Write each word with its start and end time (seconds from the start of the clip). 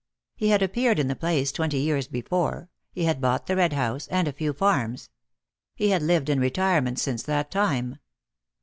He 0.35 0.47
had 0.47 0.63
appeared 0.63 0.97
in 0.97 1.09
the 1.09 1.15
place 1.15 1.51
twenty 1.51 1.77
years 1.77 2.07
before; 2.07 2.71
he 2.91 3.03
had 3.03 3.21
bought 3.21 3.45
the 3.45 3.55
Red 3.55 3.73
House, 3.73 4.07
and 4.07 4.27
a 4.27 4.33
few 4.33 4.51
farms; 4.51 5.11
he 5.75 5.89
had 5.91 6.01
lived 6.01 6.27
in 6.27 6.39
retirement 6.39 6.97
since 6.97 7.21
that 7.21 7.51
time. 7.51 7.99